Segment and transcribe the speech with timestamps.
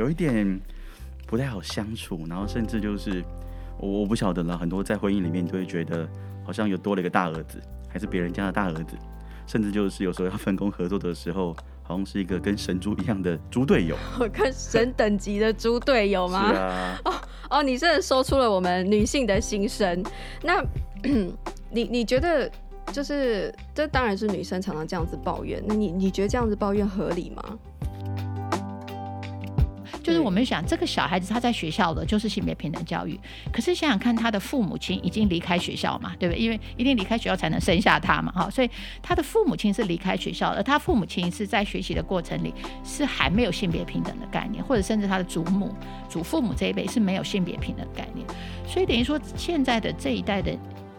[0.00, 0.58] 有一点
[1.26, 3.22] 不太好相处，然后甚至就是
[3.78, 6.08] 我我不晓得了，很多在婚姻里面就会觉得
[6.42, 8.96] 好像有多了一个大儿子，还是别人家的大儿子，
[9.46, 13.94] 甚至就是有时候要分工合作的时候，好像是一个跟神猪一样的猪队友，
[14.32, 16.48] 跟神等级的猪队友吗？
[16.48, 16.98] 是啊。
[17.04, 17.14] 哦
[17.50, 20.02] 哦，你真的说出了我们女性的心声。
[20.42, 20.64] 那
[21.70, 22.50] 你你觉得？
[22.90, 25.62] 就是，这当然是女生常常这样子抱怨。
[25.64, 27.56] 那你你觉得这样子抱怨合理吗？
[30.10, 33.18] 就是我们想，这个小孩子他在学校的就是性别平等教育，
[33.52, 36.42] 可是想想看，他的父母亲已经离开学校嘛，对不对？
[36.42, 38.68] 因为一定离开学校才能生下他嘛，哈，所以
[39.00, 42.52] 他的父母亲是离开学校，而他父母亲是在学习的过程里
[42.84, 45.72] 是还没有性别平等的概念，或者甚至他的祖母、
[46.08, 48.26] 祖父母这一辈是没有性别平等的概念，
[48.66, 50.52] 所以等于说现在的这一代的。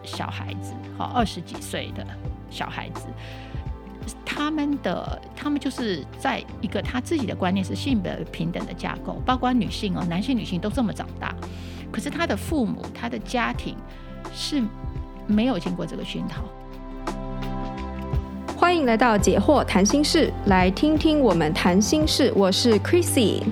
[0.04, 2.04] 小孩子，好，二十几岁的
[2.50, 3.06] 小孩子，
[4.24, 11.34] 他们的他们就是在一个他自己的观念是性别平等的架构，包括女性哦，男性女性都这么长大，
[11.90, 13.76] 可是他的父母他的家庭
[14.34, 14.62] 是
[15.26, 16.42] 没有经过这个熏陶。
[18.56, 23.42] 欢迎来到解惑谈心事，来听听我们谈心事，我是 Chrissy。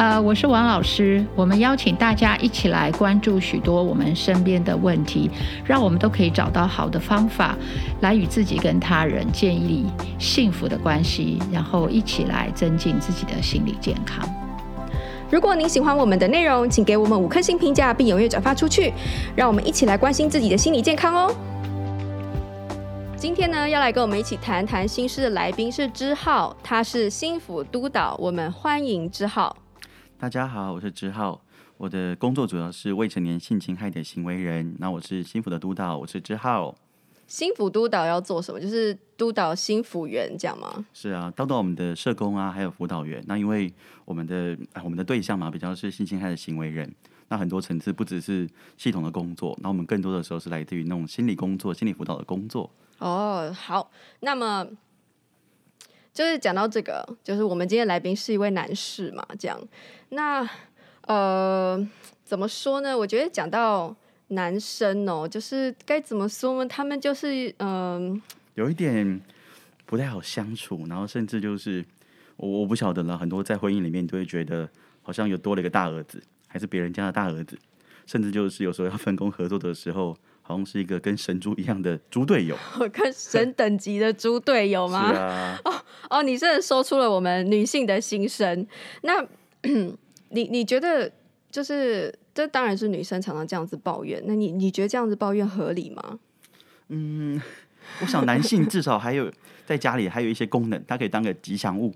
[0.00, 1.22] 呃，我是王老师。
[1.36, 5.30] 我们邀请大家一起来关注许多我们身边的问题，
[5.62, 7.54] 让我们都可以找到好的方法，
[8.00, 9.84] 来与自己跟他人建立
[10.18, 14.26] 幸福的关系，然后一起来增进自己的心理健康。
[15.30, 18.94] 如果您喜欢我们的内容，请给我们五颗星评价，并踊跃转发出去，
[19.36, 21.30] 让我们一起来关心自己的心理健康哦。
[23.18, 29.54] 今天呢，要来跟我们一起谈谈心事的来宾是之浩，他是心辅督导，我们欢迎之浩。
[30.20, 31.40] 大家好，我是之浩。
[31.78, 34.76] 我的工作主要是未成年性侵害的行为人。
[34.78, 36.76] 那我是新辅的督导，我是之浩。
[37.26, 38.60] 心辅督导要做什么？
[38.60, 40.84] 就是督导新辅员，这样吗？
[40.92, 43.24] 是啊，督导我们的社工啊，还有辅导员。
[43.26, 43.72] 那因为
[44.04, 44.54] 我们的
[44.84, 46.94] 我们的对象嘛，比较是性侵害的行为人。
[47.28, 52.70] 那很多层次不只是系统的工作，那我们更多的时候是来自于那种心理工作、心理辅导的工作。
[52.98, 54.68] 哦，好，那么。
[56.12, 59.58] 就是讲到这个，就是我们今天来宾是一位男士嘛，这样。
[60.10, 60.48] 那
[61.06, 61.88] 呃，
[62.24, 62.96] 怎么说呢？
[62.96, 63.94] 我觉得讲到
[64.28, 66.68] 男生哦，就是该怎么说呢？
[66.68, 68.20] 他们就是嗯，呃、
[68.54, 69.20] 有一点
[69.86, 71.84] 不太好相处，然后甚至就是
[72.36, 74.68] 我我不晓得了，很多在婚姻里面都会觉得
[75.02, 77.58] 好像有多了一个大儿子，还是别人家的大儿子，
[78.06, 80.16] 甚至就是有时候要分工合作的时候。
[80.42, 82.56] 好像是一个跟神猪一样的猪队友，
[82.92, 85.06] 跟神等级的猪队友吗？
[85.14, 85.60] 是啊。
[85.64, 88.66] 哦哦，你真的说出了我们女性的心声。
[89.02, 89.24] 那
[90.30, 91.10] 你你觉得，
[91.50, 94.22] 就是这当然是女生常常这样子抱怨。
[94.26, 96.18] 那你你觉得这样子抱怨合理吗？
[96.88, 97.40] 嗯，
[98.00, 99.30] 我想男性至少还有
[99.66, 101.94] 在家里还有一些功能，它可以当个吉祥物。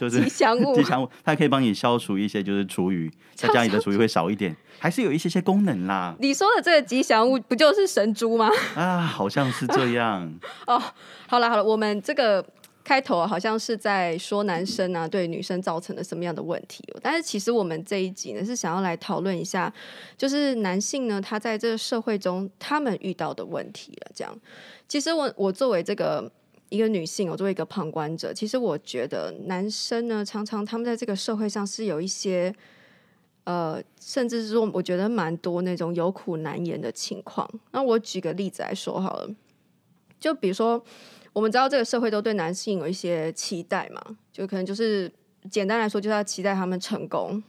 [0.00, 6.16] 就是吉祥物， 吉祥物，它可以帮你消除一些就是厨余，在家里的厨余会少一点，还是有一些些功能啦。
[6.20, 8.48] 你说的这个吉祥物不就是神猪吗？
[8.74, 10.34] 啊，好像是这样。
[10.66, 10.82] 哦，
[11.28, 12.42] 好了好了，我们这个
[12.84, 19.72] 开头好像是在说男生啊对女生造成了什么样的问题，但是其实我们这一集呢是想要来讨论一下，
[20.16, 24.12] 就是男性呢他在这个社会中他们遇到的问题了。
[24.14, 24.38] 这样，
[24.86, 26.30] 其实我我作为这个。
[26.70, 32.52] 一个女性，我作为一个旁观者，其实我觉得男生呢，常常他们在这个社会上是有一些，
[33.44, 37.48] 呃，甚至是说，我觉得蛮多那种有苦难言的情况。
[37.70, 39.30] 那我举个例子来说好了，
[40.18, 40.82] 就比如说，
[41.34, 44.02] 我们知道这个社会都对男性有一些期待嘛，
[44.32, 45.12] 就可能就是
[45.50, 47.42] 简单来说，就是要期待他们成功，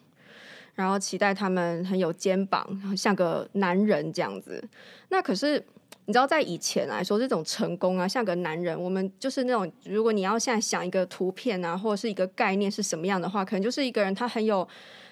[0.74, 4.62] 然后期待他们很有肩膀，像个男人这样子。
[5.08, 5.64] 那可是。
[6.08, 14.68] 你知道，在以前来说，这种成功啊，像个男人，我们就是那种，如果你要现在想一个图片啊，或者是一个概念是什么样的话，可能就是一个人他很有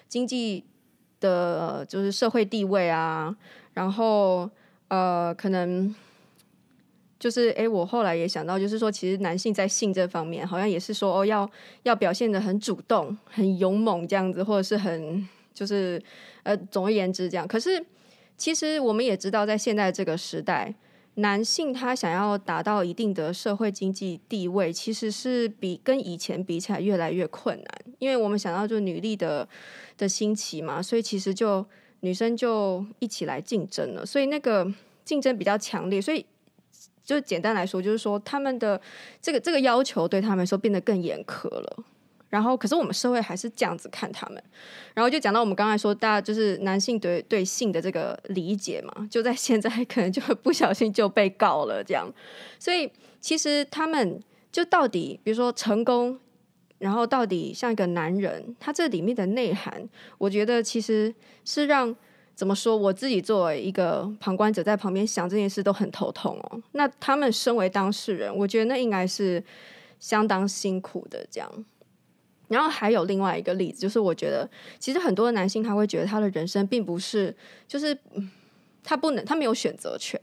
[0.08, 0.62] 经济
[1.18, 3.36] 的，就是社会地位啊，
[3.72, 4.48] 然后
[4.86, 5.92] 呃，可能
[7.24, 11.50] 就是哎，我后来也想到，就是说，其实男性在性这方面，好像也是说哦，要
[11.84, 15.98] 要表现得很主动、很勇猛这样子，或者是很就是
[16.42, 17.48] 呃，总而言之这样。
[17.48, 17.82] 可是
[18.36, 20.74] 其实我们也知道，在现在这个时代。
[21.16, 27.66] 男性他想要达到一定的社会经济地位，其实是比跟以前比起来越来越困难，
[28.00, 29.48] 因为我们想到就女力的
[29.96, 31.64] 的兴起嘛，所以其实就
[32.00, 34.68] 女生就一起来竞争了，所以那个
[35.04, 36.26] 竞争比较强烈，所以
[37.04, 38.80] 就简单来说，就是说他们的
[39.20, 41.84] 这个这个要求对他们说变得更严苛了。
[42.30, 44.42] 然后，可是我们社会还是这样子看他们。
[44.92, 52.12] 然后就讲到我们刚才说，大家就是男性对对性的这个理解嘛，就在现在可能就不小心就被告了这样。
[52.58, 52.90] 所以
[53.20, 54.20] 其实他们
[54.50, 56.18] 就到底，比如说成功，
[56.78, 61.14] 然后到底像一个男人，他这里面的内涵，我觉得其实
[61.44, 61.94] 是让
[62.34, 66.62] 怎么说，我自己作为一个旁观者在旁边想这件事都很头痛哦。
[66.72, 69.42] 那他们身为当事人，我觉得那应该是
[69.98, 71.64] 相当辛苦的这样。
[72.48, 74.48] 然后还有另外一个例子，就是我觉得
[74.78, 77.34] 其实很多男性他会觉得他的人生并不是，
[77.66, 77.96] 就是
[78.82, 80.20] 他不能，他没有选择权，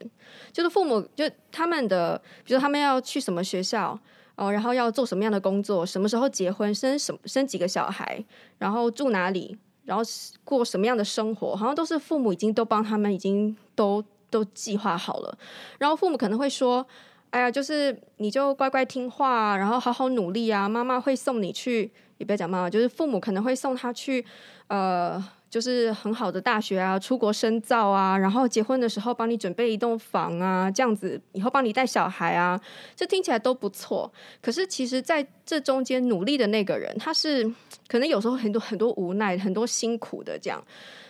[0.52, 4.00] 就是父母就他们的，比如他们要去什么学校。
[4.36, 5.86] 哦，然后要做什么样的工作？
[5.86, 6.74] 什么时候结婚？
[6.74, 7.20] 生什么？
[7.26, 8.24] 生几个小孩？
[8.58, 9.56] 然后住哪里？
[9.86, 10.04] 然后
[10.44, 11.56] 过什么样的生活？
[11.56, 15.38] 好像都是父母已经都帮他们已经都都计划好了。
[15.78, 16.86] 然后父母可能会说
[17.32, 24.26] ：“哎呀，就是你就乖乖听话，然后好好努力啊，妈妈会送你去。”也不要讲妈妈，就是父母可能会送他去，
[24.68, 25.24] 呃。
[25.52, 32.58] 就是很好的大学啊，出国深造啊，然后结婚的时候帮你准备一栋房啊，这样子以后帮你带小孩啊，
[32.96, 34.10] 这听起来都不错。
[34.42, 37.44] 可是其实在这中间努力的那个人，他是
[37.90, 40.64] 可能有时候很多很多无奈，很多辛苦的这样。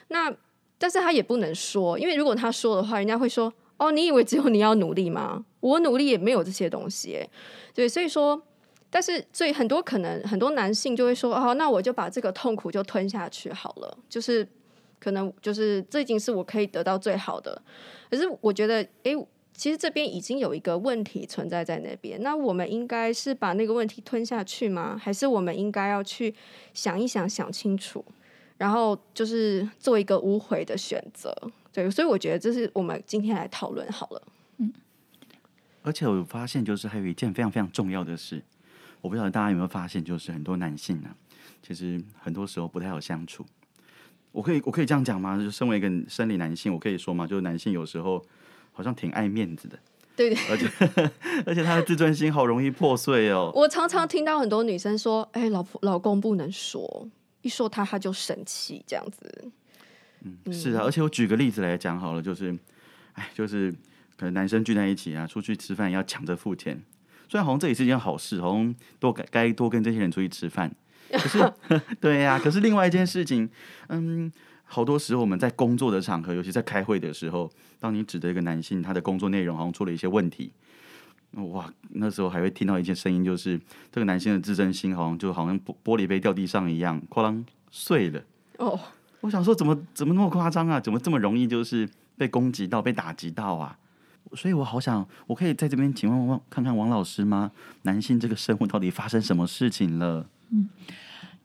[0.07, 0.33] 那
[0.79, 5.45] 但是他也不能说，因为如果他说的话，人家会说：“哦，你以为只有你要努力吗？
[5.59, 7.23] 我努力也没有这些东西。”
[7.75, 8.41] 对，所以说。
[8.93, 14.45] 但是，所以很多可能很多男性就会说：“哦，那我就把这个痛苦就吞下去好了。”就是
[14.99, 17.59] 可能就是这已经是我可以得到最好的。
[18.09, 19.15] 可是我觉得，诶，
[19.53, 22.21] 其实这边已经有一个问题存在在那边。
[22.21, 24.99] 那我们应该是把那个问题吞下去吗？
[25.01, 26.35] 还是我们应该要去
[26.73, 28.03] 想一想，想清楚，
[28.57, 31.33] 然后就是做一个无悔的选择？
[31.71, 34.21] 对，所以我觉得这是我们今天来讨论好了。
[34.57, 34.73] 嗯，
[35.83, 38.43] 而且我发现，就是还有一件非常非常重要的事。
[39.01, 41.15] 我不晓得大家有没有发现，就是很多男性啊，
[41.61, 43.45] 其实很多时候不太好相处。
[44.31, 45.35] 我可以我可以这样讲吗？
[45.37, 47.27] 就是身为一个生理男性，我可以说吗？
[47.27, 48.23] 就是男性有时候
[48.71, 49.77] 好像挺爱面子的，
[50.15, 51.11] 对对，而且
[51.45, 53.51] 而且他的自尊心好容易破碎哦。
[53.53, 57.09] 我常常听到很多女生说：“哎，老婆老公不能说，
[57.41, 59.51] 一说他他就生气，这样子。”
[60.23, 60.83] 嗯，是啊。
[60.85, 62.57] 而且我举个例子来讲好了，就是，
[63.13, 63.71] 哎，就是
[64.15, 66.81] 可能男生聚在一起啊，出去吃饭要抢着付钱。
[67.31, 70.69] 虽然好像这也是一件好事，好像多该该多跟这些人出去吃饭。
[71.09, 71.53] 可是，
[72.01, 73.49] 对呀、啊，可是另外一件事情，
[73.87, 74.29] 嗯，
[74.65, 77.49] 好多时候我们在工作的场合，尤其在开会的时候，
[77.79, 80.51] 当你指的一个男性他的工作内容好像出了一些问题，
[81.35, 83.57] 哇，那时候还会听到一些声音，就是
[83.89, 88.21] 这个男性的自尊心好像就好像玻玻璃杯掉地上一样，哐啷碎了。
[88.57, 88.77] 哦，
[89.21, 90.81] 我想说，怎么怎么那么夸张啊？
[90.81, 91.87] 怎么这么容易就是
[92.17, 93.77] 被攻击到、被打击到啊？
[94.33, 97.51] 所以我好想，我可以在这边请问问看看王老师吗？
[97.81, 100.25] 男性这个生物到底发生什么事情了？
[100.51, 100.69] 嗯，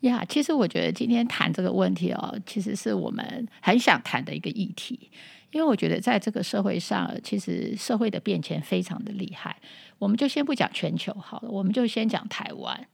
[0.00, 5.10] 呀，其实我觉得今天谈这个问题哦，其实是我们很想谈的一个议题，
[5.50, 9.56] 因为我觉得在这个社会上，其实社会的变迁非常的厉害。
[9.98, 12.86] 我们就先不讲全球好了，我们就先讲台湾。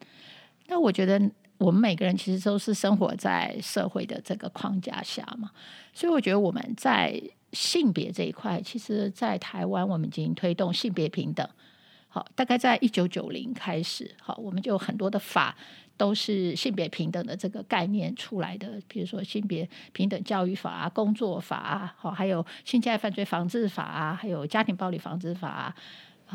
[0.69, 1.21] 那我觉得
[1.59, 5.50] 我们每个人其实都是生活在社会的这个框架下嘛，
[5.93, 7.23] 所以我觉得我们在。
[7.52, 11.46] 性别这一块，其实，在台湾我们已经推动性别平等。
[12.08, 15.56] 好，大概在一九九零开始，好，我们就很多的法
[15.96, 25.75] 都是性别平等的这个概念出来的，比如说性别平等教育法啊、工作法啊，好，还有性侵害犯罪防治法啊，还有家庭暴力防治法。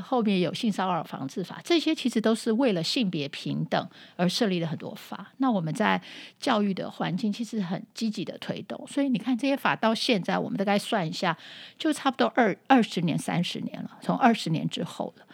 [0.01, 5.31] 后面有性骚扰防治法，这些其实都是为了性别平等而设立了很多法。
[5.37, 6.01] 那我们在
[6.39, 11.37] 教育的环境其实很积极的推动，所以你看这些法到现在，我们大概算一下，
[11.77, 15.25] 就差不多二二十年、三十年了，从二十年之后了。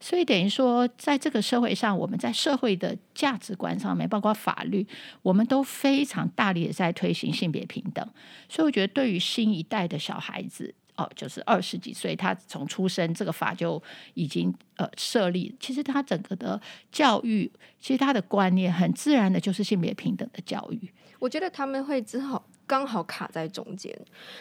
[0.00, 4.86] 所以等于说，在这个社会上，我们在社会的价值观上面，包括法律，
[5.22, 8.08] 我们都非常大力的在推行性别平等。
[8.48, 13.80] 所以我觉得，对于新一代的小孩子，哦，就是二十几岁，他从出生这个法就
[14.14, 15.54] 已经呃设立。
[15.58, 16.60] 其实他整个的
[16.92, 17.50] 教育，
[17.80, 20.90] 其实他的观念很自然的就是性别平等的教育。
[21.20, 22.42] 我觉得他们会之后。
[22.68, 23.92] 刚好卡在中间，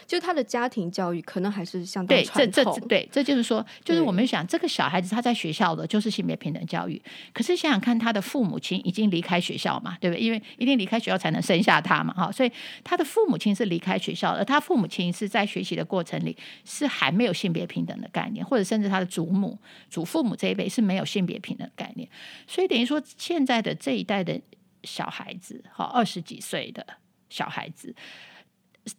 [0.05, 2.63] 就他的家庭教育可能还是相当传统。
[2.63, 7.01] 对，这这对，这就是说，就是我们想这个小孩子他在学校的就是性别平等教育，
[7.33, 10.21] 可是想想看，他的父母亲已经离开学校嘛，对不对？
[10.21, 12.51] 因为一定离开学校才能生下他嘛，哈，所以
[12.83, 19.57] 他的父母亲是离开学校的，而他父母亲是在学习的过程里是还没有性别平等的概念，或者甚至他的祖母、
[19.89, 22.07] 祖父母这一辈是没有性别平等的概念，
[22.45, 24.37] 所以等于说现在的这一代的
[24.83, 26.85] 小孩子，哈，二十几岁的。
[27.29, 27.93] 小孩子，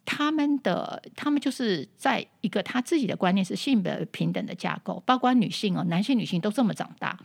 [0.04, 7.18] 他们的他们就是在一个他自己的观念是性别平等的架构，包括女性哦，男性女性都这么长大，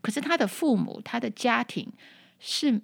[0.00, 1.92] 可是他的父母他的家庭
[2.38, 2.80] 是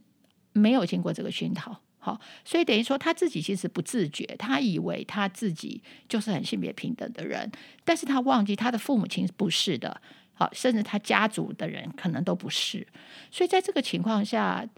[0.52, 7.50] 没有经过这个熏陶，好，所以等于说他自己其实不自觉，他以为他自己就是很性别平等的人，
[7.84, 10.00] 但是他忘记他的父母亲不是的。
[10.36, 12.84] 好，甚至他家族的人可能都不是。
[13.30, 14.68] 所以在这个情况下，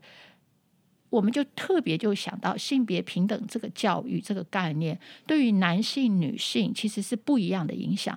[1.16, 8.16] 我们就特别就想到性别平等这个教育这个概念，对于男性、女性其实是不一样的影响。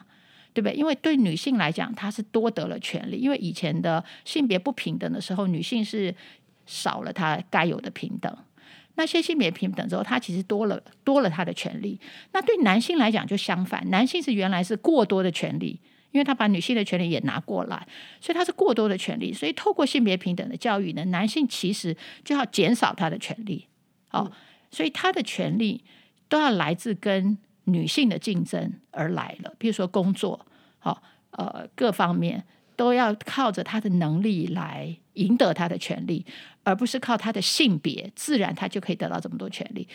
[0.52, 0.76] 对不对？
[0.76, 3.18] 因为对女性来讲，她是多得了权利。
[3.18, 6.14] 因为以前的性别不平等的时候，女性是
[6.66, 8.36] 少了她该有的平等。
[8.96, 12.00] 那些性别平等之后，她其实多了多了她的权利。
[12.34, 15.80] 那对男性来讲就相反，男性是原来是过多的权利，
[16.12, 17.88] 因为他把女性的权利也拿过来，
[18.20, 19.34] 所以他是过多的权利。
[19.34, 23.68] 所以透过性别平等的教育呢，男性其实就要减少他的权利。
[24.12, 24.32] 哦，
[24.72, 25.84] 所以他的权利
[26.28, 27.38] 都要来自跟。
[27.66, 30.44] 女性的竞争而来了，比如说工作，
[30.80, 32.44] 好，呃，各方面
[32.76, 36.26] 都要靠着他的能力来赢得他的权利，
[36.64, 39.88] 而不是靠他的性别，自然他就可以得到这么多权利。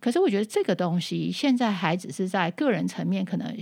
[0.00, 3.56] 可是我觉得这个东西现在还只是在个人层面，可能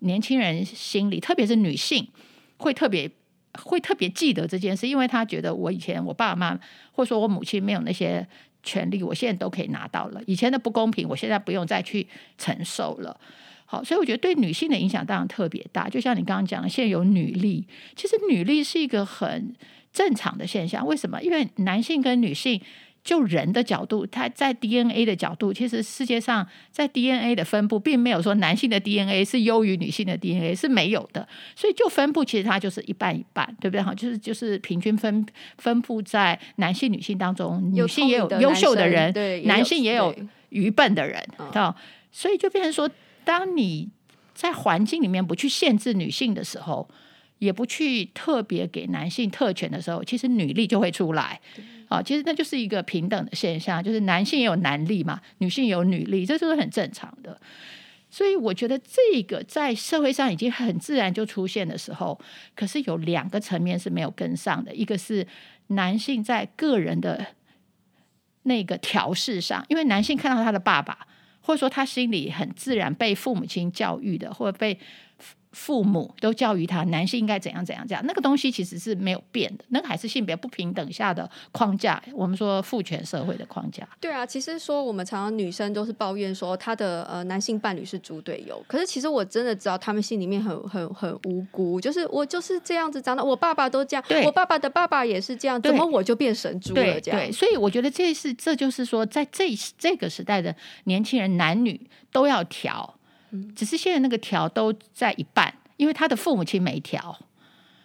[0.00, 2.06] 年轻人心里，特别是女性，
[2.58, 3.10] 会特别
[3.62, 6.58] 会特别记得这件事，因为她觉得我以前我爸妈
[6.92, 8.26] 或者说我母亲没有那些。
[8.62, 12.04] 权利我现在都可以拿到了，以前的不公平，我现在不用再去
[12.36, 13.16] 承受了。
[13.64, 15.88] 好，所以我觉得对女性的影响当然特别大。
[15.88, 17.64] 就像你刚刚讲的，现在有女力，
[17.94, 19.54] 其实女力是一个很
[19.92, 20.84] 正常的现象。
[20.84, 21.22] 为什么？
[21.22, 22.60] 因为男性跟女性。
[23.06, 31.26] 就人的角度，他在 DNA 的角度，其实世界上在 DNA 的分布，并没有说男性的 DNA 是优于女性的 DNA 是没有的。
[31.54, 33.80] 所以就分布，其实它就是一半一半，对不对？
[33.80, 35.24] 哈，就是就是平均分
[35.58, 40.12] 分布在男性女性当中，女性也有优秀的人，对，男性也有
[40.48, 41.72] 愚笨的人，哦，
[42.10, 42.90] 所以就变成说，
[43.24, 43.88] 当你
[44.34, 46.88] 在环境里面不去限制女性的时候，
[47.38, 51.40] 也不去特别给男性特权的时候，其实女力就会出来。
[51.88, 57.40] 啊，其实那就是一个平等的现象，就是男性也有男力嘛，女性也有女力，这是很正常的。
[58.10, 62.18] 所以我觉得这个在社会上已经很自然就出现的时候，
[62.54, 65.26] 可是有两个层面是没有跟上的，一个是
[65.68, 67.26] 男性在个人的
[68.42, 71.06] 那个调试上，因为男性看到他的爸爸，
[71.40, 74.78] 或者说他心里很自然被父母亲教育的，或者被。
[75.56, 82.00] 父母都教育他，男性应该怎样怎样这样，那个东西其实是没有变的，那个还是性别不平等下的框架。
[82.12, 83.88] 我们说父权社会的框架。
[83.98, 97.18] 对啊，其实说我们常常女生都是抱怨说她的呃男性伴侣是猪队友，可是其实我真的知道他们心里面很很很无辜，就是我就是这样子长大，我爸爸都这样，我爸爸的爸爸也是这样，怎么我就变神猪了这样？
[97.18, 99.48] 对，所以我觉得这是这就是说，在这
[99.78, 102.95] 这个时代的年轻人，男女都要调。
[103.54, 107.18] 只是现在那个调都在一半，因为他的父母亲没调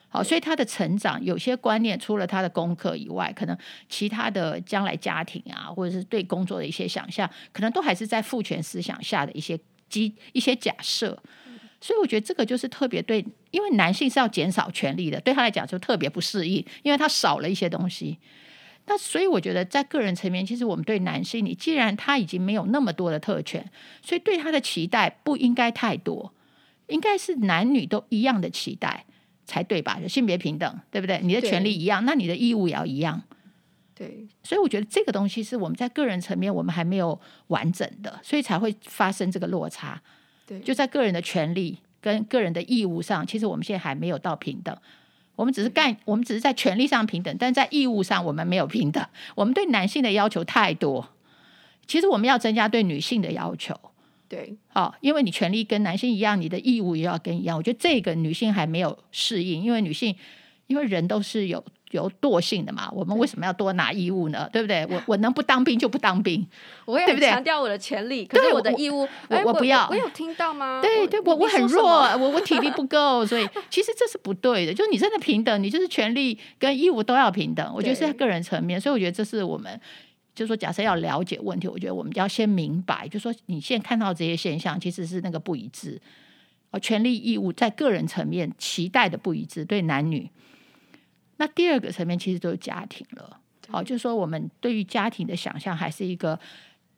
[0.10, 11.18] 好，所以他的成长有些观念，除了他的功课以外，可能其他的将来家庭啊，或者是对工作的一些想象，可能都还是在父权思想下的一些基一些假设。
[11.80, 18.20] 所以我觉得这个就是特别对，因为男性是要减少权力的，对他来讲就特别不适应，因为他少了一些东西。
[18.88, 23.72] 那所以我觉得，在个人层面，其实我们对男性，你既然他已经没有那么多的特权，
[24.02, 26.34] 所以对他的期待不应该太多，
[26.88, 29.06] 应该是男女都一样的期待
[29.46, 30.00] 才对吧？
[30.02, 31.22] 就性别平等，对不对？
[31.24, 33.22] 你的权利一样，那你的义务也要一样。
[33.94, 40.02] 对，所以我觉得这个东西是我们在个人层面我们还没有完整的，所以才会发生这个落差。
[40.48, 44.76] 对，就在个人的权利跟个人的义务上，其实我们现在还没有到平等。
[45.36, 49.04] 我们只是干，我们只是在权利上平等，但在义务上我们没有平等。
[49.36, 51.10] 我们对男性的要求太多，
[51.88, 53.80] 其实我们要增加对女性的要求。
[54.28, 57.58] 对，好，因为你权利跟男性一样，你的义务也要跟一样。
[57.58, 60.16] 我觉得这个女性还没有适应，因为女性，
[60.68, 61.64] 因为人都是有。
[61.92, 62.90] 有惰性的嘛？
[62.92, 64.50] 我们为什么要多拿义务呢？
[64.52, 64.86] 对不对？
[64.90, 66.46] 我 我能不当兵就不当兵，
[66.86, 69.88] 我也强调我的权利，可是我的义务，我我不要。
[69.90, 70.80] 我有听到吗？
[70.82, 71.84] 对对，我我很弱，
[72.18, 74.74] 我我体力不够，所以 其实这是不对的。
[74.74, 77.72] 就是你真的平等，你就是权利跟义务都要平等。
[77.76, 79.80] 我觉得是在个人层面，所以我觉得这是我们，
[80.34, 86.00] 就是说，假设要了解问题，我觉得我们要先明白，就是说你现在看到这些现象，其实是那个不一致，
[86.72, 90.30] 哦，权利义务在个人层面期待的不一致，对男女。
[91.42, 96.40] 那第二个层面其实都是家庭了，好，就是说我们对于家庭的想象还是一个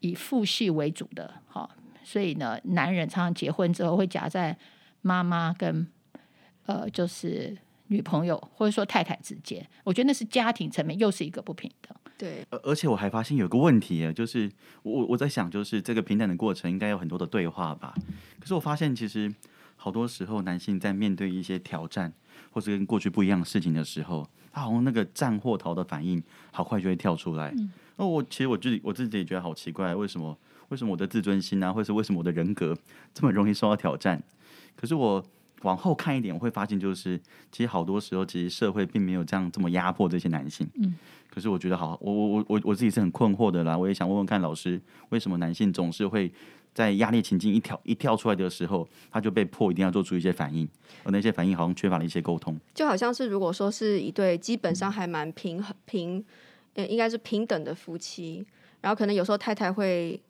[0.01, 1.71] 以父系为主的，好，
[2.03, 4.57] 所以呢，男人常常结婚之后会夹在
[5.01, 5.87] 妈妈跟
[6.65, 7.57] 呃，就是
[7.87, 11.95] 女朋友或者说太太之间，我觉得那是家庭层面又是一个不平等。
[12.17, 17.95] 对，而而且我还发现有个问题，就是我我在想，就是这个平等的过程应该有很多的对话吧，
[18.41, 19.33] 可是我发现其实
[19.77, 22.11] 好多时候男性在面对一些挑战。
[22.51, 26.21] 或是跟过去不一样的事情的时候，他好像那个战或逃的反应，
[26.51, 27.53] 好快就会跳出来。
[27.97, 30.37] 那、嗯、我其实我自己我自己也觉得好奇怪，为什么
[30.69, 32.77] 为什么我的自尊心啊，或是为什么我的人格
[33.13, 34.21] 这么容易受到挑战？
[34.75, 35.23] 可是我
[35.63, 37.19] 往后看一点，我会发现就是
[37.51, 40.67] 其实好多时候，其实社会并没有这样这么压迫这些男性。
[40.75, 40.95] 嗯。
[41.29, 43.75] 可是我觉得好，我我我我我自己是很困惑的啦。
[43.75, 44.79] 我也想问问看老师，
[45.09, 46.31] 为什么男性总是会
[46.75, 50.69] 在压力情境一跳一跳出来的时候，他就被迫一定要做出一些反应，
[51.03, 52.55] 而那些反应好像缺乏了一些沟通。
[52.75, 56.23] 就好像是如果说是一对基本上还蛮平衡平，
[56.75, 58.45] 呃，应该是平等的夫妻，
[58.81, 60.21] 然后可能有时候太太会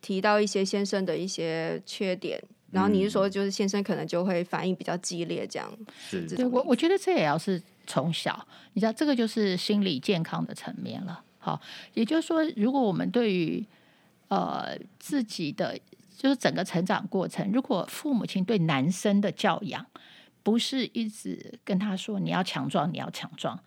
[0.00, 2.42] 提到一些先生的一些缺点。
[2.72, 5.70] 然后你是说，就是先生可能就会反应比较激烈，这样。
[6.08, 11.22] 是，对，我我觉得这也要是从小，你知道，这个就是心理健康的层面了。
[11.38, 11.60] 好，
[11.92, 13.62] 也就是说，如果我们对于
[14.28, 15.78] 呃自己的
[16.16, 19.84] 就是整个成长过程，如果父母亲对男生的教养
[20.42, 23.58] 不是一直跟他说你要强壮，你要强壮，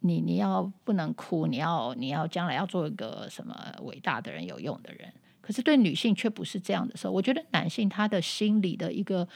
[0.00, 5.10] 你你要不能哭，你要你要将来要做一个什么伟大的人、有用的人。
[5.48, 9.26] 可是对女性却不是这样的时候，我觉得男性他的心理的一个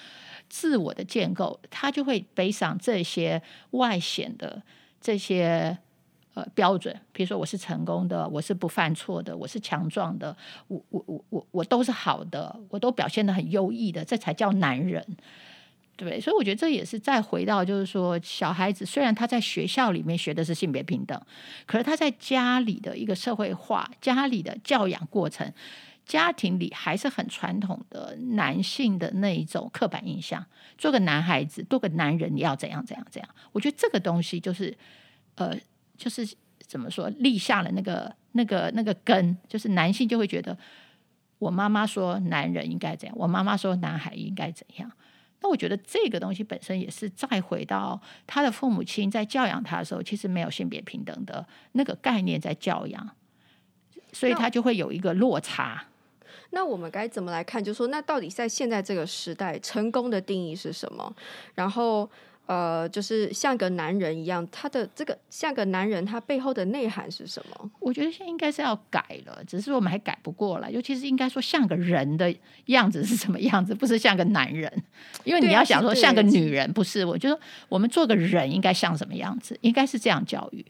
[0.51, 3.41] 自我的建构，他就会背上这些
[3.71, 4.63] 外显的
[5.01, 5.79] 这些
[6.35, 10.37] 呃标准，比如说我是成功的，我是不犯错的，我是强壮的，
[10.69, 15.03] 我我我我我都是好的，我都表现得很优异的，这才叫男人，
[15.97, 16.21] 对？
[16.21, 21.19] 所以我觉得这也是再回到就是说，小孩子虽然他在学校里面学的是性别平等，
[21.65, 25.51] 可是他在家里的一个社会化、家里的教养过程。
[26.05, 30.45] 家庭里还是很传统的男性的那一种刻板印象，
[30.77, 33.35] 做个男孩子，做个男人，你要怎样怎样怎样？
[33.53, 34.77] 我觉得这个东西就是，
[35.37, 35.57] 呃，
[35.97, 36.29] 就是
[36.59, 40.59] 怎么说，立下了那个那个那个根，就是男性就会觉得，
[41.39, 44.91] 我妈妈说男人应该怎样，我妈妈说男孩应该怎样。
[45.41, 53.11] 那我觉得这个东西本身也是再回到他的父母亲在教养他的时候，其实没有性别平等的那个概念在教养，
[54.13, 55.87] 所以他就会有一个落差。
[56.55, 57.63] 那我们该怎么来看？
[57.63, 61.13] 就是说，那到底在现在这个时代，成功的定义是什么？
[61.55, 62.09] 然后，
[62.47, 67.71] 呃，就是像个男人一样，他的这个像个男人，他背后的内涵是什么？
[67.81, 70.69] 我觉得现在应该是要改了，只是我们还改不过来。
[70.71, 72.35] 尤其是应该说，像个人的
[72.67, 74.71] 样子是什么样子，不是像个男人。
[75.25, 77.05] 因为你要想说像个女人，不是？
[77.05, 79.57] 我觉得我们做个人应该像什么样子？
[79.63, 80.65] 应该是这样教育。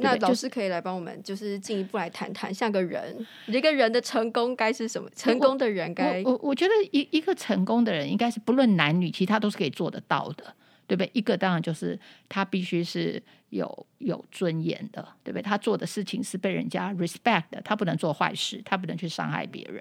[0.00, 5.08] 那老师可以来帮我们，就是进一步来谈谈，像个人，一个人的成功该是什么？
[5.14, 10.54] 成功的人该我我，我觉得一一个成功的人，应该是不论男女，其他都是可以做得到的，
[10.86, 11.10] 对不对？
[11.12, 15.42] 一个当然就是他必须是有有尊严的，对不对？
[15.42, 19.80] 他做的事情是被人家 respect 的，他不能做坏事，他不能去伤害别人，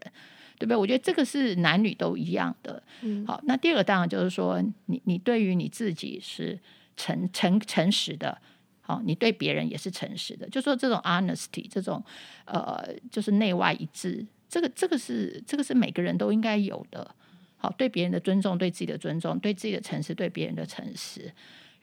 [0.58, 0.76] 对不对？
[0.76, 2.84] 我觉得这个是男女都一样的。
[3.02, 6.60] 嗯，好，那第二个当然就是说，你你对于你自己是
[6.98, 8.42] 诚诚诚实的。
[8.90, 12.04] 哦，你对别人也是诚实的，就说这种 honesty，这种
[12.46, 17.16] 呃，就是内外一致，这个这个是这个是每个人都应该有的。
[17.58, 21.32] 好，对别人的尊重，对自己的尊重，对自己的诚实，对别人的诚实。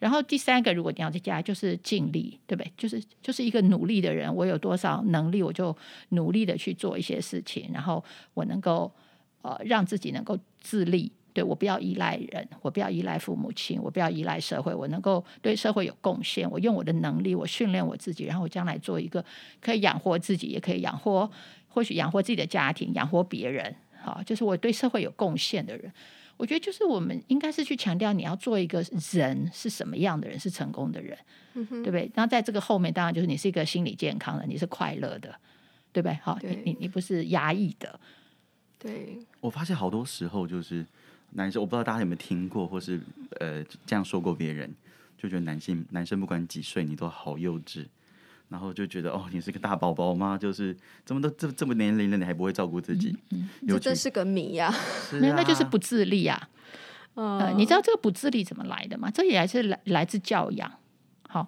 [0.01, 2.73] 然后第三个，如果你要再加，就是尽力，对不对？
[2.77, 5.77] 就是就是一个努力的人，我有多少能力，我就
[6.09, 8.93] 努力的去做一些事情，然后我能够
[9.43, 11.13] 呃让自己能够自立。
[11.37, 16.51] 对，我不要依赖人，我不要依赖父母亲，我不要依赖社会，我能够对社会有贡献。
[16.51, 19.23] 我用我的能力，我训练我自己，然后我将来做一个
[19.61, 21.31] 可以养活自己，也可以养活，
[21.69, 23.77] 或许养活自己的家庭，养活别人。
[24.03, 25.93] 好，就是我对社会有贡献的人。
[26.39, 31.19] 我觉得，就是我们应该是去强调，你要做一个人是什么样的人，是成功的人，
[31.53, 32.11] 嗯、对不对？
[32.15, 35.35] 然后在这个后面，当然就是你是一个心理健康的，你是快乐的，
[35.93, 36.15] 对不对？
[36.23, 38.01] 好，你你你不是压抑的。
[38.79, 40.87] 对，我发现好多时候就是。
[41.37, 42.99] 男生，我不知道大家有没有听过，或是
[43.41, 44.75] 呃这样说过别人，
[45.19, 47.85] 就觉得男性男生不管几岁，你都好幼稚，
[48.49, 50.39] 然后就觉得哦，你是个大宝宝吗？
[50.39, 53.15] 就是怎么都这这么年龄了，你还不会照顾自己？
[53.31, 54.75] 嗯，嗯这真是个谜呀、啊！
[55.21, 56.49] 没有，那就是不自立啊。
[57.15, 59.11] 呃，你知道这个不自立怎么来的吗？
[59.11, 60.73] 这也还是来来自教养。
[61.29, 61.47] 好，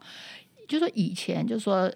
[0.69, 1.91] 就说以前就说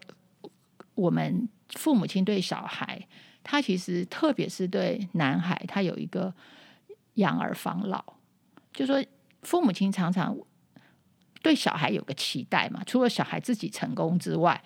[0.95, 3.07] 我们父母亲对小孩，
[3.45, 6.33] 他其实特别是对男孩，他有一个。
[7.15, 8.03] 养儿防老，
[8.73, 9.05] 就说
[9.43, 10.37] 父母亲常常
[11.43, 12.83] 对小孩有个期待嘛。
[12.87, 14.63] 除了小孩自己成功之外，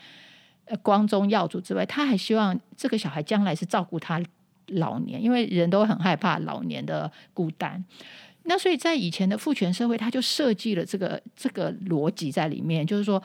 [0.66, 4.20] 呃，光宗耀祖之外，他还希望这个小孩将来是照顾他
[4.68, 7.84] 老年，因为人都很害怕老年的孤单。
[8.44, 13.20] 那所以在以前的父权社会，他就设计了这个这个逻辑在里面，就是说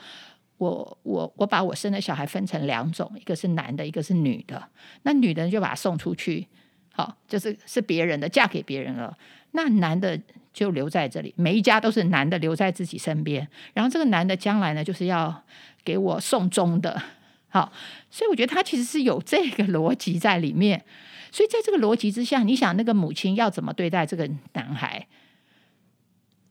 [0.58, 4.68] 我我我把我生的小孩分成两种，一个是男的，一个是女的。
[5.02, 6.48] 那女的就把他送出去。
[6.92, 9.16] 好，就是是别人的，嫁给别人了。
[9.52, 10.18] 那男的
[10.52, 13.46] 就留在这里，每一家都是男的留在自己身边。
[13.74, 15.42] 然后这个男的将来呢，就是要
[15.84, 17.02] 给我送终的。
[17.48, 17.70] 好，
[18.10, 20.84] 所以我觉得他其实是有这个逻辑在里面。
[21.30, 25.06] 所以在这个逻辑之下，你想那个母亲要怎么对待这个男孩？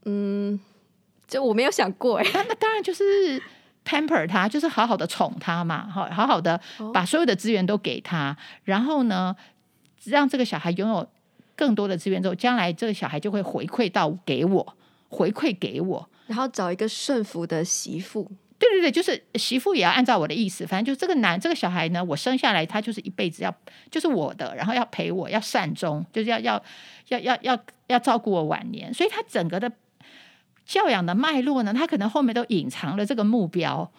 [0.05, 0.59] 嗯，
[1.27, 2.25] 就我没有想过哎。
[2.33, 3.41] 那 那当然就是
[3.85, 6.59] pamper 他，就是好好的宠他嘛，好好好的
[6.93, 9.35] 把所有的资源都给他，然后呢，
[10.05, 11.07] 让这个小孩拥有
[11.55, 14.75] 更多的资源之后，将来这个小孩就会回馈到给我，
[15.09, 18.29] 回馈给我，然后找一个顺服的媳妇。
[18.57, 23.51] 对对对，就是媳妇也要按照我的意思，反正就这个男这个小孩呢，我生下来他就是一辈子要
[23.89, 26.63] 就是我的，然后要陪我，要善终，就是要要
[27.07, 29.71] 要要要要照顾我晚年，所以他整个的
[30.63, 33.91] 教养的脉络呢，他可能后面都隐藏了这个目标。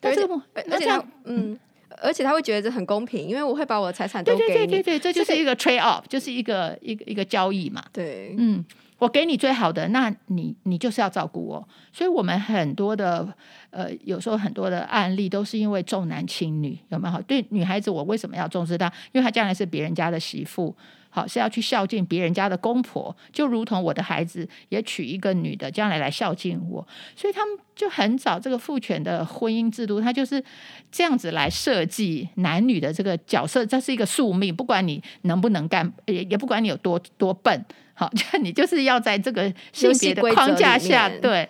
[0.00, 1.58] 但，这个目而且他嗯，
[2.02, 4.48] 而且他会觉得这很公平，因为我会把我的财产都给你。
[4.48, 7.82] 对对对对对，这就是一个 trade off，就是一个一个一个交易嘛。
[7.92, 8.64] 对，嗯。
[8.98, 11.68] 我给你最好的，那你你就是要照顾我。
[11.92, 13.28] 所以，我们很多的
[13.68, 17.20] 呃，有时候很多的案例都是因为重男轻女，有没有？
[17.20, 18.90] 对女孩子，我为什么要重视她？
[19.12, 20.74] 因为她将来是别人家的媳妇，
[21.16, 26.86] 好是要去孝敬别人家的公婆，就如同我的孩子也娶一个女的，将来来孝敬我。
[27.16, 30.44] 所以，他们就很早这个父权的婚姻制度，它就是
[30.92, 37.64] 这样子来设计男女的这个角色，这是一个宿命，不管你能不能干，也也不管你有多多笨。
[37.94, 41.48] 好， 就你就是要在这个性别的框架下，对。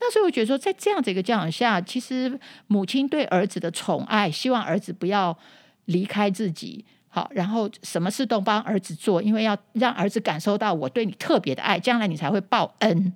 [0.00, 5.38] 那所以我觉得说，在这样子一个教养下，其实母亲对儿子的宠爱，希望儿子不要
[5.84, 6.84] 离开自己。
[7.14, 13.12] 好，然后什么事都帮儿子做，因为要让儿子感受到我对你特别的爱，将来你才会报恩。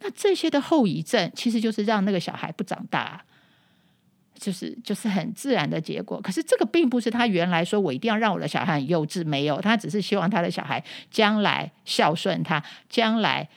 [0.00, 3.22] 那这些的后遗症，其实就是让那个小孩不长大。
[4.34, 13.48] 就是就是很自然的结果，可是这个并不是他原来说我一定要让我的小孩很幼稚，没有，他只是希望他的小孩将来孝顺他，将来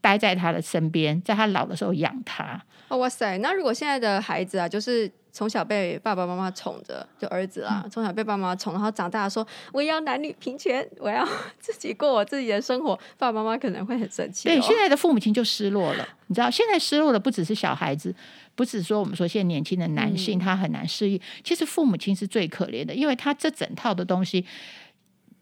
[0.00, 2.62] 待在他的身边，在他老的时候养他。
[2.88, 3.38] 哇塞！
[3.38, 5.10] 那如果现在的孩子啊，就是。
[5.34, 11.26] 从小被爸爸妈妈宠着，就儿子啦，从小被爸爸妈妈宠，然后长大说我要男女平权，我要
[11.58, 14.52] 自己过我自己的生活，爸爸妈妈可能会很生气哦。
[14.52, 18.14] 对，现在的父母亲就失落了，你知道，现在失落的不只是小孩子，
[18.54, 24.46] 不只是说我们说现在年轻的男性他很难适应，其实父母亲是最可怜的，因为他这整套的东西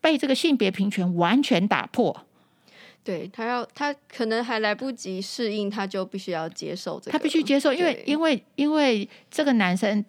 [0.01, 2.25] 被这个性别平权完全打破。
[3.05, 7.11] 对他要，他可能还来不及适应，他就必须要接受这个。
[7.11, 10.05] 他必须接受，因为因为因为这个男生，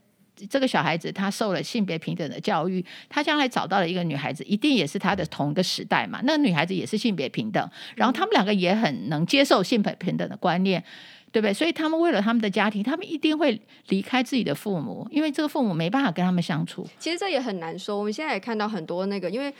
[0.47, 6.19] 这个小孩子，他受了性别平等的教育，他将来找到了一个女孩子，一定也是他的同一个时代嘛。
[6.23, 10.83] 那个女孩子也是性别平等，然后他们两个也很能接受性别平等的观念，
[11.31, 11.51] 对不对？
[11.51, 16.87] 所以他们为了他们的家庭，他们一定会离开自己的父母，因为这个父母没办法跟他们相处。
[16.99, 17.97] 其实这也很难说。
[17.97, 19.51] 我们现在也看到很多那个，因为。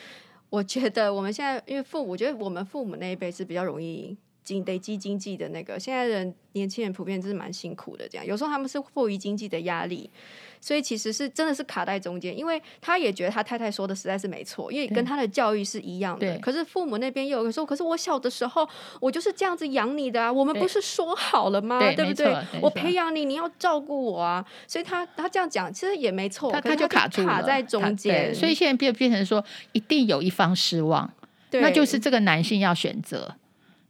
[0.54, 10.10] 我觉得我们现在，因为父母，我觉得我们父母那一辈是比较容易经累积经济的那个，现在人年轻人普遍就是蛮辛苦的，这样有时候他们是迫于经济的压力。
[10.62, 16.40] 所以其实是真的是卡在中间，因为他也觉得他太太说的实在是没错，因为跟他的教育是一样的。
[16.40, 18.66] 可是父母那边又有说，可是我小的时候
[19.02, 21.80] 我就是这样子养你的啊，我们不是说好了吗？
[21.80, 22.34] 对，对不对？
[22.62, 24.46] 我培养你，你要照顾我啊。
[24.66, 28.34] 所以他他这样讲其实也没错，他他就卡住，卡在中间。
[28.34, 31.14] 所以现在变变成说，一定有一方失望，
[31.52, 33.36] 那就是这个男性要选择。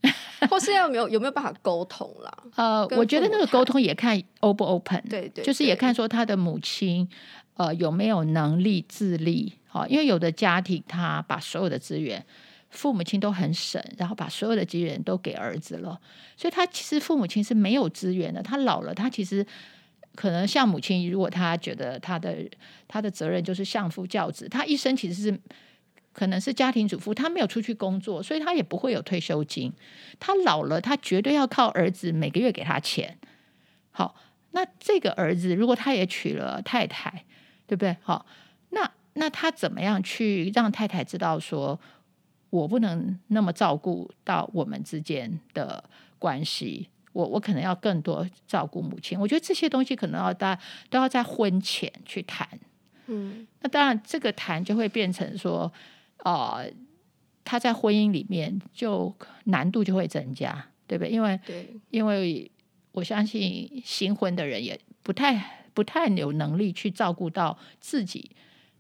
[0.50, 2.38] 或是要有没有有没有办法沟通啦？
[2.56, 7.08] 呃，我觉得那个沟通也看 open 不 open，对，对对，就是也看说他的母亲
[7.56, 9.54] 呃有没有能力自立。
[9.68, 12.24] 好，因为有的家庭他把所有的资源，
[12.70, 16.00] 父母亲都很省，然后把所有的资源都给儿子了，
[16.36, 18.44] 所以他其实父母亲是没有资源的。
[18.44, 19.46] 他老了，他其实
[20.16, 22.36] 可能像母亲，如果他觉得他的
[22.88, 25.40] 他的责任就是相夫教子，他一生其实是。
[26.14, 29.74] 可能是家庭主妇，他没有出去工作，所以他也不会有退休金。
[30.20, 33.18] 他老了，他绝对要靠儿子每个月给他钱。
[33.90, 34.16] 好，
[34.52, 37.26] 那这个儿子如果他也娶了太太，
[37.66, 37.98] 对不对？
[38.04, 38.28] 好，
[38.70, 41.80] 那那他怎么样去让太太知道说，
[42.52, 45.84] 我不能那么照顾到我们之间的
[46.20, 46.90] 关系？
[47.12, 49.20] 我我可能要更多照顾母亲。
[49.20, 50.60] 我觉得这些东西可能要大
[50.92, 52.48] 都要在婚前去谈。
[53.08, 55.74] 嗯，那当然这个谈就会变成说。
[56.24, 56.74] 哦、呃，
[57.46, 59.14] 他在婚姻里面就
[59.46, 61.12] 难度就会增加，对不对？
[61.12, 62.50] 因为对因为
[62.92, 68.32] 我相信新婚的人也不太不太有能力去照顾到自己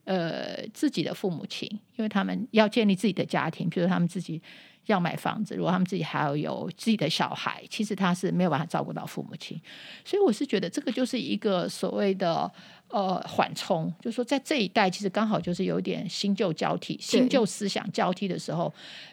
[0.05, 4.41] 呃自己的父母亲，因为他们要建立自己的家庭，比如他们自己
[4.85, 9.59] 要买房子，如果他们自己还要有自己的小孩，其实他是没有办法照顾到父母亲，
[10.03, 12.51] 所以我是觉得这个就是一个所谓的。
[12.89, 18.71] 呃，缓冲，就是说，在这一代其实刚好就是有点新旧交替、新旧思想交替的时候，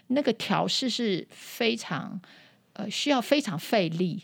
[0.08, 2.20] 那个调试是非常
[2.74, 4.22] 呃需要非常费力。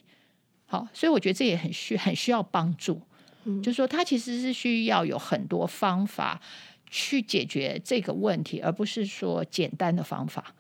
[0.66, 3.00] 好，所以我觉得这也很需很需要帮助。
[3.44, 6.38] 嗯，就是说，他其实是需要有很多方法
[6.90, 10.54] 去解决这个问题，而不是说简单的方法。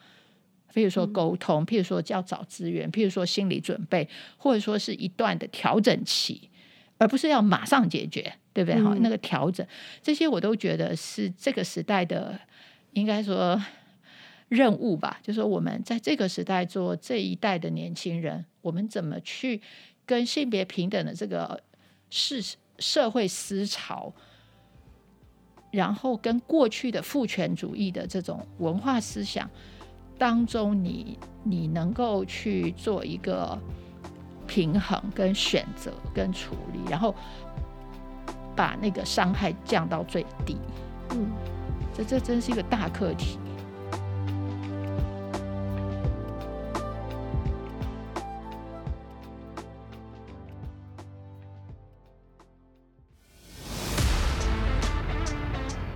[0.76, 6.50] 譬如说沟通，譬如说要找资源，譬如说心理准备，或者说是一段的调整期，
[6.98, 8.78] 而不是要马上解决，对不对？
[8.82, 9.66] 哈、嗯，那个调整，
[10.02, 12.38] 这些我都觉得是这个时代的，
[12.92, 13.58] 应该说
[14.48, 15.18] 任务吧。
[15.22, 19.62] 就是说我们在这个时代做这一代的年轻人，我们怎么去
[20.04, 21.62] 跟性别平等的这个
[22.10, 22.36] 社
[22.78, 24.12] 社会思潮，
[25.70, 29.50] 然后跟过去的父权主义的这种文化思想
[30.18, 33.58] 当中你，你你能够去做一个
[34.46, 37.14] 平衡、跟选择、跟处理，然后
[38.54, 40.56] 把那个伤害降到最低。
[41.10, 41.30] 嗯，
[41.94, 43.38] 这这真是一个大课题。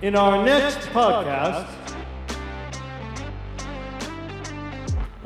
[0.03, 1.65] In our next podcast，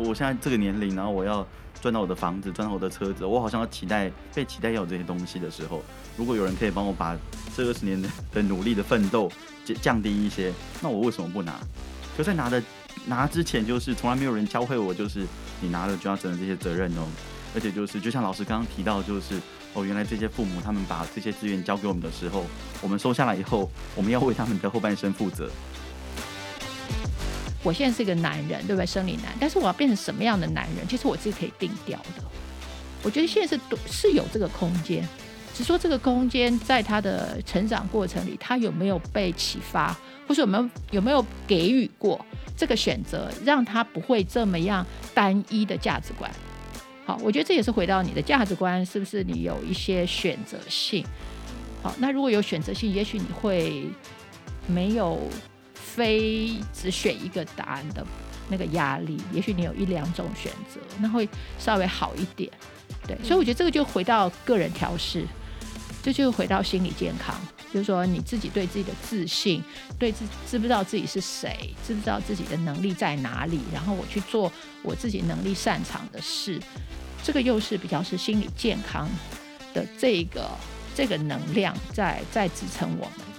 [0.05, 1.47] 我现在这个年龄，然后我要
[1.81, 5.83] 赚到我的房子，赚到我的车子，我好像要期待被期待要有这些东西的时候，
[6.17, 7.17] 如果有人可以帮我把
[7.57, 8.01] 这二十年
[8.33, 9.31] 的努力的奋斗
[9.64, 11.59] 降降低一些，那我为什么不拿？
[12.17, 12.62] 可在拿的
[13.07, 15.27] 拿之前，就是从来没有人教会我，就是
[15.61, 17.07] 你拿了就要承担这些责任哦。
[17.55, 19.40] 而且就是，就像老师刚刚提到，就是
[19.75, 22.45] 哦，原来这些父母他们把这些资源交给我们的时候，
[22.83, 25.49] 我们收下来以后，我们要为他们的后半生负责。
[27.64, 28.87] 我现在是一个男人，对不对？
[28.87, 30.87] 生理男，但是我要变成什么样的男人？
[30.87, 32.22] 其实我自己可以定调的。
[33.03, 35.07] 我觉得现在是是有这个空间，
[35.55, 39.96] 只说这个空间在他的成长过程里，他有没有被启发，
[40.29, 42.24] 或是有没有有没有给予过
[42.57, 46.31] 这个选择，让他不会这么样单一的价值观。
[47.07, 51.05] 好，我觉得这也是回到你的价值观，是不是你有一些选择性？
[51.83, 53.85] 好，那如果有选择性，也许你会
[54.66, 55.20] 没有
[55.94, 58.04] 非只选一个答案的
[58.48, 61.28] 那个压力，也许你有一两种选择，那会
[61.59, 62.50] 稍微好一点。
[63.07, 65.24] 对，所以我觉得这个就回到个人调试，
[66.02, 67.38] 这就回到心理健康，
[67.72, 69.62] 就是说你自己对自己的自信，
[69.98, 74.50] 对自知不知道自己是谁，知不知道自己的能力在哪里，然后我去做
[74.83, 76.61] 我自己能力擅长的事。
[77.22, 79.09] 这个又是比较是心理健康
[79.72, 80.50] 的这个
[80.94, 83.34] 这个能量在在支撑我们。